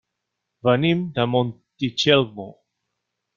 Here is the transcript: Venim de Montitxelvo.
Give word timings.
Venim 0.67 1.03
de 1.17 1.25
Montitxelvo. 1.33 2.49